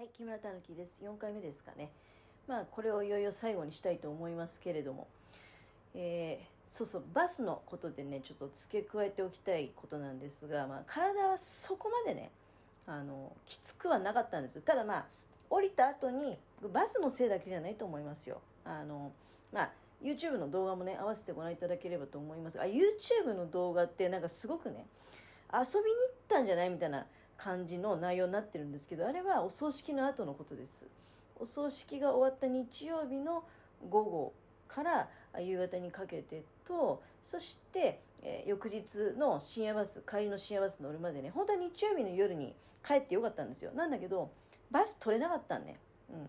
[0.00, 1.02] はい、木村たぬきです。
[1.04, 1.90] 4回目ですかね。
[2.48, 5.06] まあ、これをいよいよ最後にしたいと思いますけれども、
[5.94, 12.30] えー、そうそう、バスのことでね、ちょっと付け加えておきたいことなんですが、まあ、体はそこまでね、
[12.86, 14.62] あの、きつくはなかったんですよ。
[14.64, 15.06] ただまあ、
[15.50, 16.38] 降りた後に、
[16.72, 18.40] バスのせいだけじゃないと思いますよ。
[18.64, 19.12] あの、
[19.52, 19.70] まあ、
[20.02, 24.86] YouTube の動画もね、合わせてご覧いただければと思いますが、YouTube の動画ってなんかすごくね、
[25.52, 27.04] 遊びに行ったんじゃないみたいな
[27.42, 30.86] 感じの内容になってるんですけどあれはお葬式の後のことです。
[31.38, 33.44] お葬式が終わった日曜日の
[33.88, 34.32] 午後
[34.68, 35.08] から
[35.40, 42.54] 夕方にかけてとそして、えー、翌日の深夜バス帰りの深夜バス乗るまでね本当は日曜日の夜に
[42.86, 43.72] 帰ってよかったんですよ。
[43.72, 44.30] なんだけど
[44.70, 45.78] バス取れなかったんね、
[46.10, 46.28] うん、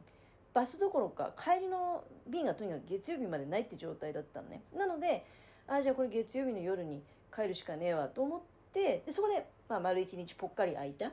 [0.53, 4.61] バスどころか帰りの便がとにかく月曜日までないって状態だったのね。
[4.73, 5.25] なので
[5.67, 7.03] あじゃあこれ月曜日の夜に
[7.35, 8.41] 帰るしかねえわと思っ
[8.73, 11.05] てでそこでまあ、丸一日ぽっかり空いた、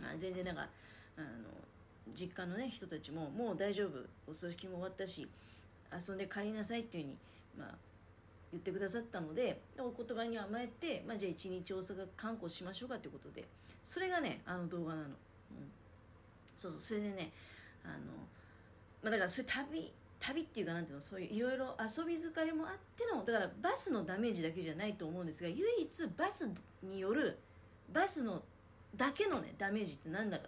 [0.00, 0.68] まあ、全然なんか
[1.18, 1.26] あの
[2.16, 3.98] 実家のね人たちももう大丈夫。
[4.30, 5.26] お葬式も終わったし
[5.92, 7.16] 遊んで帰りなさいっていうふうに、
[7.58, 7.74] まあ、
[8.52, 13.44] 言ってくださったのでお言葉に甘えて、まあ、じゃあ一日大阪観光しましょうかということで。
[13.82, 15.12] それがねあの動画なの、うん、
[16.54, 16.80] そうそう。
[16.80, 17.32] それでね
[17.84, 17.94] あの、
[19.02, 19.92] まあ、だからそれ旅
[20.26, 26.50] 旅っていうかなんていうのそういういろいろ遊び疲れもあってのだからバスのダメージだけじゃないと思うんですが唯一バス
[26.82, 27.38] による
[27.92, 28.42] バスの
[28.96, 30.44] だけのねダメージって何だか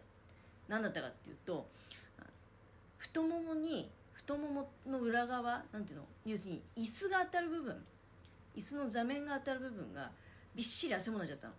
[0.68, 1.66] 何だったかっていうと
[2.96, 7.76] 太ももに太ももの裏側なんていうの要するに椅子が当たる部分
[8.56, 10.10] 椅子の座面が当たる部分が
[10.54, 11.54] びっしり汗もなっちゃったの。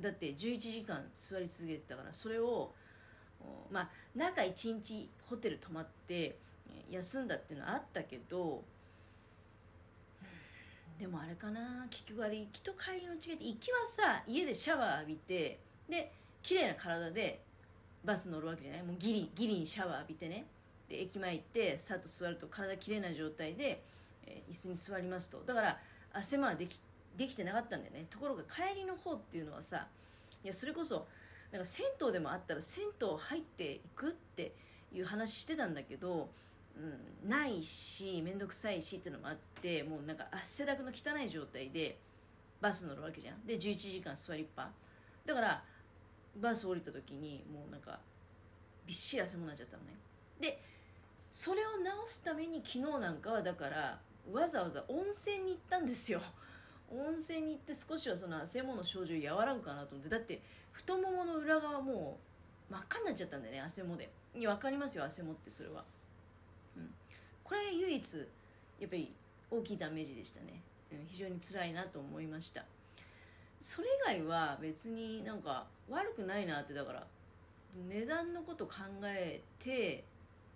[0.00, 2.72] だって11時間座り続けてたからそれを
[3.70, 6.36] まあ中1日ホテル泊まって
[6.90, 8.62] 休んだっていうのはあったけど
[10.98, 17.40] でもあれかな結局あれ行きと帰りの違いって行きはさ家でシャワー浴びてで綺麗な体で
[18.04, 18.82] バス乗るわけじゃない？
[18.82, 20.44] もうギリギリにシャワー浴びてね。
[20.88, 23.82] で駅前行ってさっと座ると体綺麗な状態で、
[24.26, 25.42] えー、椅子に座りますと。
[25.46, 25.78] だから
[26.12, 26.80] 汗まはでき
[27.16, 28.06] できてなかったんだよね。
[28.10, 29.86] ところが帰りの方っていうのはさ
[30.44, 31.06] いやそれこそ
[31.52, 34.52] なんか銭湯でもあったら銭湯入っていくって
[34.92, 36.28] いう話してたんだけど
[36.76, 41.98] うん、ないし面倒くさいしっていうのもあってもうなんか汗だくの汚い状態で
[42.60, 43.46] バス乗るわけじゃん。
[43.46, 44.70] で11時間座りっぱ。
[45.26, 45.62] だから
[46.36, 47.98] バス降りた時にもうなんか
[48.86, 49.90] びっしり汗もなっちゃったのね。
[50.40, 50.60] で
[51.30, 53.98] それを直すために昨日なんかはだから
[54.30, 56.20] わざわざ温泉に行ったんですよ。
[56.90, 60.10] 温泉に行って少しはその汗もの症状和らぐかなと思って。
[60.10, 60.40] だって
[60.72, 62.18] 太ももの裏側も
[62.70, 64.10] う真っ赤になっちゃったんだよね汗もで。
[64.34, 65.84] に分かりますよ汗もってそれは。
[67.52, 68.14] これ唯一
[68.80, 69.12] やっぱり
[69.50, 70.62] 大きいダメージでしたね。
[71.06, 72.64] 非常に辛いなと思いました。
[73.60, 77.06] それ以外は別になんか悪くないなってだから
[77.90, 78.72] 値段のこと考
[79.04, 80.02] えて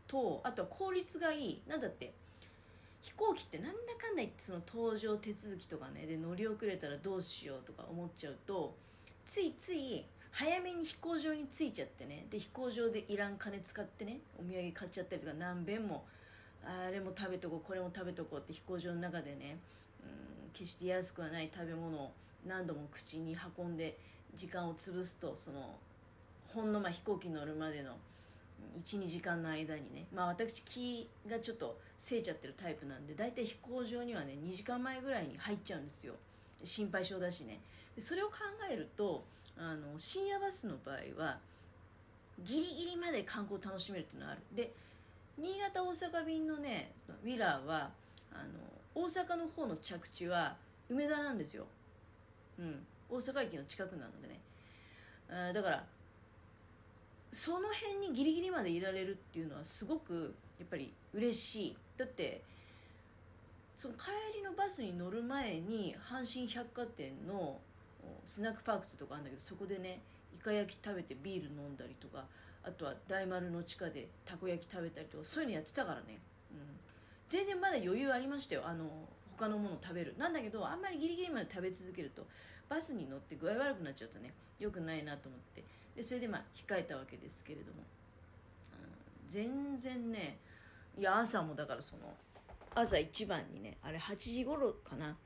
[0.07, 1.63] とあとは効率がいい。
[1.69, 2.15] なんだって
[3.03, 8.75] 飛行機ってなんだかんだ言ってその搭乗手続きとかねで乗り遅れたらどうしようとか思っちゃうと
[9.27, 12.25] ついつい早めに飛行場に着いちゃってね。
[12.31, 16.07] で飛行場でいらん金使ってねお土産買っちゃったりとか何遍も
[16.67, 19.59] あれも食べとこうこれも食べとこうって飛行場の中でね、
[20.03, 22.13] うん、決して安くはない食べ物を
[22.47, 23.97] 何度も口に運んで
[24.35, 25.77] 時間を潰すとその
[26.49, 27.93] ほんのま飛行機に乗るまでの
[28.83, 36.15] 12時間の間にねまあ私気がちょっとせいちゃってるタイプなんで大体飛行場にはね2時間前ぐらいに入っちゃうんですよ。
[36.63, 37.61] 心配性だしね。
[37.95, 38.35] でそれを考
[38.71, 39.25] えると
[39.59, 41.39] あの深夜バスの場合は
[42.43, 44.43] ギリギリまで観光を楽しめるっていうのはある。
[44.55, 44.73] で
[45.39, 47.91] 新潟大阪便のねそのウィラーは
[48.33, 50.57] あの大阪の方の着地は
[50.89, 51.67] 梅田なんですよ、
[52.59, 54.41] うん、大阪駅の近くなのでね。
[55.29, 55.85] あだから
[57.31, 61.77] その辺にギリギリまでいられるっていうのはすごくやっぱり嬉しい。
[61.97, 62.43] だって
[63.77, 64.05] その帰
[64.39, 67.59] りのバスに乗る前に阪神百貨店の
[68.25, 70.01] スナックパークスとかあるんだけどそこでね
[70.35, 72.25] イカ焼き食べてビール飲んだりとか
[72.67, 76.19] あとは大丸の地下でたこ焼き食べたりとかそういうのやってたからね、
[76.51, 76.59] うん、
[77.29, 78.63] 全然まだ余裕ありましたよ。
[78.67, 78.91] あの
[79.39, 80.15] 他のもの食べる。
[80.19, 82.27] なんだけどあんまりギリギリまで食べ続けると
[82.69, 85.63] バスに乗って具合悪くなっちゃうとね良くないなと思って。
[85.95, 87.79] でそれでまあ控えたわけですけれども、
[88.73, 90.39] うん、全然ね
[90.99, 92.13] いや朝もだからその
[92.75, 95.17] 朝一番にねあれ8時頃かな、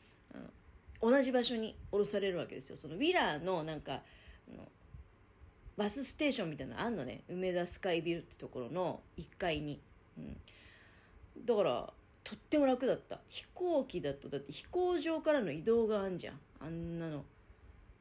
[1.02, 2.76] うん、同じ場所に降ろされるわけですよ。
[2.76, 4.02] そのウィラーのなんか
[5.81, 7.23] バスステーションみたいなのあんのね。
[7.31, 9.81] 梅田スカイビルってところの1階に、
[10.19, 10.37] うん、
[11.47, 11.91] だから
[12.23, 13.19] とっても楽だった。
[13.31, 16.41] 飛行機だとだって飛行場からの移動があんじゃん。
[16.61, 17.25] あんなの。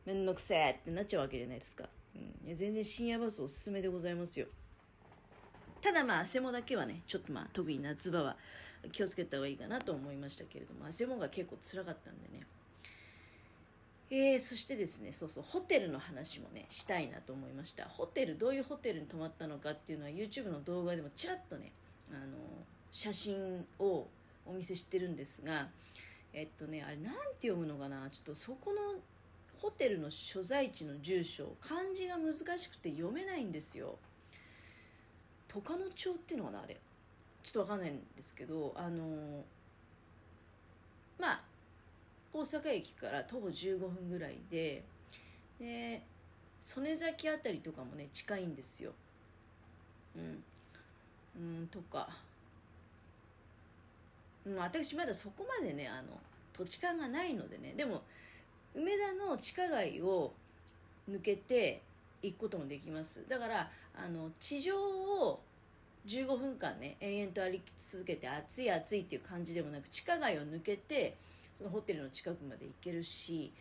[0.06, 1.86] めんどくせえってなっちゃうわけじゃないですか、
[2.16, 4.48] うん、全然深夜バスおすすめでございますよ。
[5.80, 8.36] ただまあ汗もだけはねちょっとまあ特に夏場は
[8.92, 12.46] 気をつけた方がいいかなと思いましたけれども汗もが結構辛かったんでね。
[14.12, 17.86] えー、そしてですねそうそうホテルの話もねしたいなと思いました。
[17.86, 21.72] ホテルどういうホテルに泊まったのかっていうのは YouTube の動画でもちらっとね
[22.10, 22.38] あの
[22.92, 24.08] 写真を
[24.48, 25.68] お見せしてるんですが
[26.34, 28.10] えっとねあれなんて読むのかな？
[28.10, 29.00] ちょっとそこの
[29.62, 33.98] ホテルの所在地の住所漢字が難しくて読めないんですよ。
[35.48, 36.78] 十日野町っていうのかなあれ。
[37.44, 39.44] ちょっとわかんないんですけどあの
[41.20, 41.42] まあ
[42.34, 44.84] 大阪駅から徒歩15分ぐらいで
[45.60, 46.02] で
[46.62, 48.92] 曽根崎辺りとかもね近いんですよ。
[50.16, 50.44] うん。
[51.38, 52.10] うんとか、
[54.46, 56.20] うん、私まだそこまでねあの
[56.54, 58.02] 土地勘がないのでねでも
[58.76, 60.34] 梅田の地下街を
[61.10, 61.82] 抜けて
[62.22, 63.24] 行くこともできます。
[63.28, 65.40] だからあの地上を
[66.08, 71.16] 15分間ね延々と歩き続けて暑い暑いっていう感じでもなく地下街を抜けて
[71.60, 73.52] そのホテルの近くまで行けるし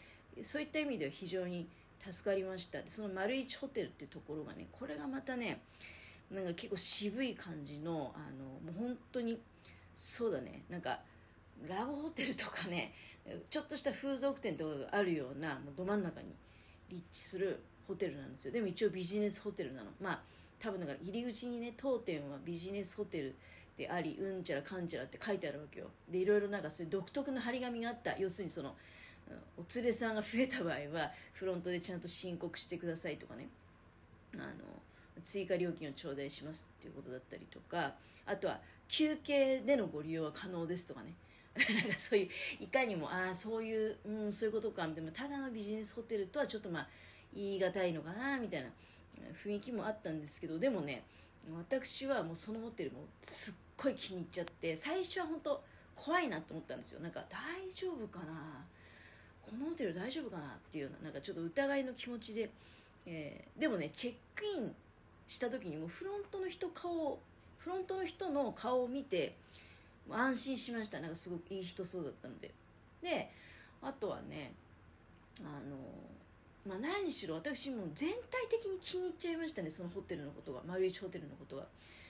[0.44, 1.66] そういった意味では非常に
[2.08, 2.78] 助かりました。
[2.86, 5.60] その丸一ホテルっていうところがねこれがまたね
[6.30, 9.40] なんか結構渋い感じのあのもう本当に
[9.96, 11.00] そうだねなんか
[11.68, 12.94] ラブホテルとかね
[13.50, 16.28] ちょっとした風俗店とかがあるようなもうど真ん中に
[16.88, 17.58] 立地する
[17.88, 18.52] ホテルなんですよ。
[18.52, 19.90] でも一応ビジネスホテルなの。
[20.00, 20.20] まあ
[20.60, 23.34] 多分だから入り口にね当店はビジネスホテル
[23.78, 25.86] でありうんちゃらかんちゃらって書いてあるわけよ。
[26.10, 28.19] でいろいろなんかそういう独特の張り紙があった。
[28.19, 28.75] 要するにその
[29.56, 33.48] お連れさんが増えた場合はフロントでちゃんと申告してくださいとかね。
[34.34, 34.44] あの
[35.22, 37.94] 追加料金を頂戴しますっていうことだったりとか。
[38.26, 41.14] あとは休憩でのご利用は可能ですとかね。
[41.58, 42.28] なんかそういう
[42.60, 46.88] いかにもああそういう、うん、そういうことかでもただのビジネスホテルとはちょっとまあ
[47.34, 48.70] 言い難いのかなみたいな
[49.34, 50.58] 雰囲気もあったんですけど。
[50.58, 51.04] でもね
[51.56, 55.62] 私はもうそのホテルもすっごい気に入っちゃって最初は本当
[55.94, 57.00] 怖いなと思ったんですよ。
[57.00, 57.38] なんか大
[57.72, 58.64] 丈夫かな？
[59.42, 62.50] このホテル大丈夫かなっていうようななんかちょっと疑いの気持ちで、
[63.06, 64.75] えー、でもねチェックイン
[65.26, 67.19] した時にもフロントの人顔
[67.58, 69.34] フロントの人の顔を見て
[70.10, 71.00] 安心しました。
[71.00, 72.50] なんかすごくいい人そうだったので。
[73.02, 73.31] で
[73.81, 74.52] あとはね
[75.40, 75.76] あの
[76.69, 81.62] まあ、何しろ私も全体的に気に入っちゃいましたねそのホテルのことが丸一ホテルのことが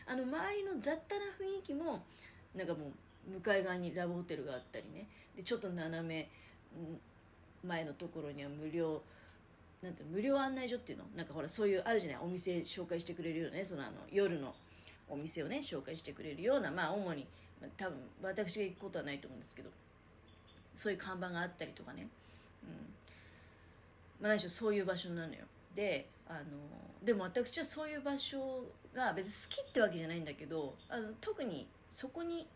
[0.07, 2.03] あの周りの雑多な雰囲気も
[2.57, 2.91] なんかも
[3.29, 5.07] う向かい側にラブホテルがあったりね。
[5.37, 6.29] でちょっと斜め
[7.65, 9.01] 前のところには無料
[9.83, 11.05] なんて無料案内所っていうの？
[11.15, 12.19] なんかほらそういうあるじゃない？
[12.25, 13.65] お店紹介してくれるようなね？
[13.65, 14.55] そのあの夜の
[15.09, 17.27] お店をね紹介してくれるようなまあ主に、
[17.61, 19.71] まあ、多分私が行くことはないと思うんですけど。
[20.75, 22.07] そういう看板があったりとかね、
[22.63, 22.71] うん。
[24.20, 25.41] まあ、何しろそういう場所なのよ。
[25.75, 26.41] であの
[27.05, 32.47] でも私はそういう場所が別に好きってわけじゃないんだけどあの特にそこに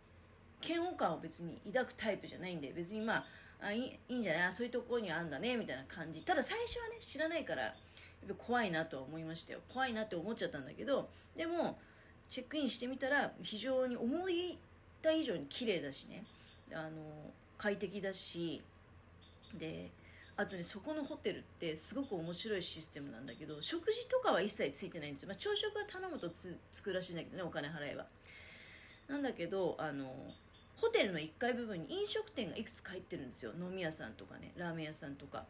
[0.66, 3.24] 嫌悪感を別に抱くタイプじゃないんで別にまあ
[3.62, 4.52] あいいんじゃない？
[4.52, 6.20] そういうところにあるんだねみたいな感じ。
[6.22, 7.74] ただ最初はね知らないから
[8.38, 9.60] 怖いなとは思いましたよ。
[9.72, 11.78] 怖いなって思っちゃったんだけどでも
[12.28, 14.28] チェックインしてみたら非常に思っ
[15.00, 16.24] た以上に綺麗だしね。
[16.72, 16.90] あの
[17.56, 18.62] 快適だし。
[19.58, 19.90] で
[20.36, 28.06] あとねそこのホテルってすごく面白いシステムなんだけど食事とかは一切ついてないんですよ、まあ、朝食は頼むとつつくらしいんだけどねお金払えば。
[29.08, 30.14] なんだけどあの
[30.76, 33.52] ホテルの1階部分に飲食店がいくつか入ってるんですよ。
[33.58, 35.44] 飲み屋さんとかねラーメン屋さんとか、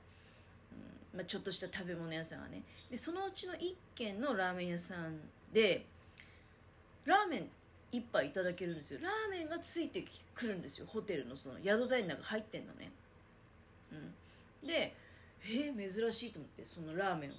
[1.12, 2.62] うんまあ、ちょっとした食べ物屋さんがね。
[2.90, 5.20] でそのうちの1軒のラーメン屋さん
[5.52, 5.86] で
[7.04, 7.48] ラーメン
[7.92, 9.00] 1杯いただけるんですよ。
[9.02, 10.86] ラーメンがついてくるんですよ。
[10.86, 12.90] ホテルのその宿代の中入ってんのね。
[13.92, 14.14] うん。
[14.66, 14.94] で
[15.44, 17.34] えー、珍しいと思ってそのラーメンを。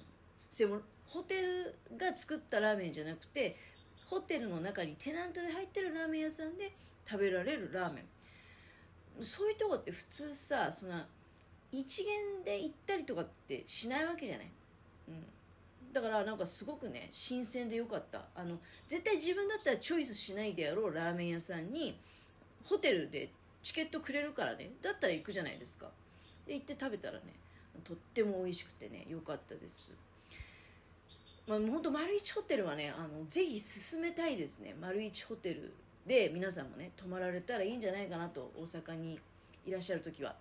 [0.56, 3.56] でもホテルが作ったラーメンじゃなくて
[4.06, 6.72] ホテルの中にテナントで入ってるラーメン屋さんで
[7.08, 8.02] 食べられるラーメ
[9.20, 9.24] ン。
[9.24, 11.02] そういうとこって普通さその
[11.72, 14.50] 一元で行ったりとかってしないわけじゃない、
[15.08, 18.24] うん、だからなんかすごくね新鮮でよかった。
[18.34, 21.98] あの絶対自分だったらチョイスしないであろうラーメン屋さんに
[22.64, 23.30] ホテルで
[23.62, 24.70] チケットくれるからね。
[24.82, 25.90] だったら行くじゃないですか。
[26.46, 27.22] で行って食べたらね
[27.82, 29.92] とっても美味しくてね良かったです。
[31.46, 34.74] まあ本当丸一ホテルはねあのぜひ進めたいですね。
[34.80, 35.72] 丸一ホテル
[36.06, 39.18] で皆さんもね泊まられたらいいんじゃないかなと大阪に
[39.66, 40.34] いらっしゃる時は。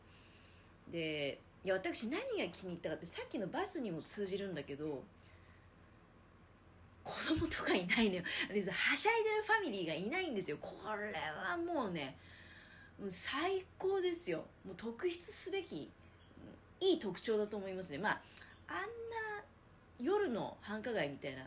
[0.91, 5.01] でいや私何が気に入ったかってさっきのバスにも通じるんだけど
[7.03, 8.23] 子供とかいないのよ。
[8.23, 10.57] はしゃいでるファミリーがいないんですよ。
[10.61, 12.15] これはもうね
[13.09, 14.45] 最高ですよ。
[14.65, 15.89] もう特筆すべき
[16.79, 17.97] いい特徴だと思いますね。
[17.97, 18.21] まあ
[18.67, 18.87] あんな
[19.99, 21.43] 夜の繁華街みたいな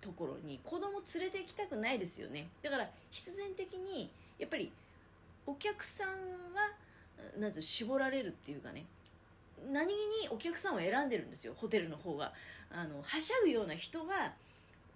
[0.00, 2.48] ところに子供連れて行きたくないですよね。
[2.62, 4.70] だから必然的にやっぱり
[5.46, 6.70] お客さんは
[7.38, 8.84] なん絞られるっていうかね。
[9.72, 11.54] 何気にお客さんを選んでるんですよ。
[11.56, 12.32] ホテルの方が。
[12.70, 14.32] あのはしゃぐような人は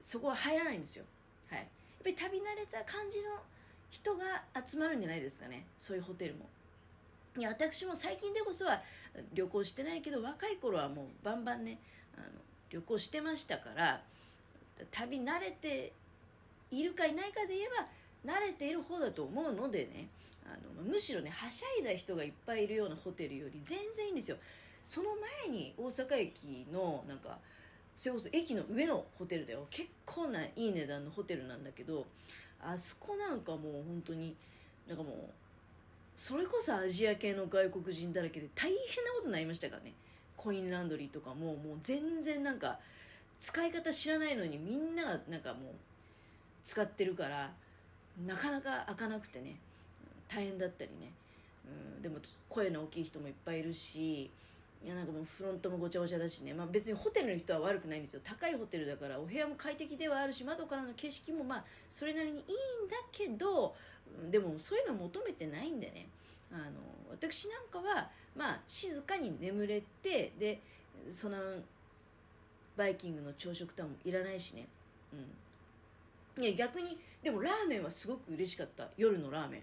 [0.00, 1.04] そこは入らないんですよ。
[1.49, 1.59] はい。
[1.61, 1.68] やっ
[2.02, 3.30] ぱり旅慣れた感じの
[3.90, 5.66] 人が集まるんじゃないですかね。
[5.78, 6.47] そういうホテルも。
[7.37, 8.80] いや私も最近でこそは
[9.35, 11.78] 旅行してないけど若い頃はもうバンバンね
[12.16, 12.26] あの
[12.70, 14.02] 旅行してましたから
[14.90, 15.92] 旅慣れて
[16.70, 17.68] いるかいないかで言え
[18.25, 20.09] ば慣れている方だと思うのでね
[20.44, 24.37] あのむしろねはしゃいだ人がいっぱいいるようなホテルより全然いいんですよ。
[24.82, 25.11] その
[25.44, 27.38] 前に大阪駅のなんか
[27.94, 29.66] それこそ駅の上のホテルだよ。
[29.70, 32.06] 結構ないい値段のホテルなんだけど
[32.62, 34.35] あそこなんかもう本当に
[34.88, 35.14] なんかもう
[36.17, 39.93] それこそアジア系の外国人だらけで大変なことになりましたからね。
[40.37, 42.79] コインランドリーとかももう全然なんか
[43.40, 45.62] 使い方知らないのにみんながなんかもう
[46.64, 47.50] 使ってるから
[48.26, 49.57] なかなか開かなくてね。
[50.33, 51.11] 大変だったりね、
[51.97, 54.31] うん、でも声の大きい人もいっぱいいるし
[54.83, 58.21] いやなんかもうフロントもごちゃごちゃだしね、まあ、別にホテルの人は悪くないんですよ。
[58.25, 62.47] 高いホテルだからお部屋も快適ではあるし窓からの景色もまあそれなりにいいん
[62.89, 63.75] だけど
[64.31, 66.09] でもそういうの求めてないんでね。
[66.53, 70.61] あの私なんかはまあ静かに眠れてで
[71.11, 71.37] その
[72.77, 74.67] バイキングの朝食とはもいらないしね。
[76.39, 76.43] うん。
[76.43, 78.89] いや逆にでもラーメンはすごく嬉しかった。
[78.97, 79.63] 夜のラーメン。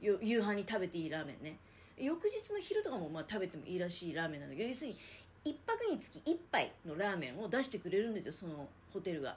[0.00, 1.56] 夕飯に食べていいラーメンね。
[1.98, 4.98] 翌日の昼とかもまあ食べてもいいらしいラーメンなんだけど要するに
[5.44, 9.36] 1泊につき1杯のラーメンを出してくれるんですよそのホテルが。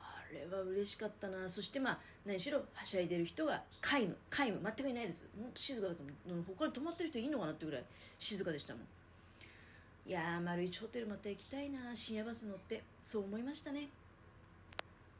[0.00, 1.48] あれは嬉しかったな。
[1.48, 4.16] そしてまあ何しろはしゃいでる人が皆無。
[4.30, 4.60] 皆無。
[4.62, 5.26] 全くいないです。
[5.38, 6.44] もっと静かだと思う。
[6.46, 7.84] 他に泊まってる人いいのかなってぐらい
[8.18, 8.82] 静かでしたもん。
[10.06, 12.82] いやー丸一ホテルまた行きたいな深夜バス乗って。
[13.00, 13.88] そう思いましたね。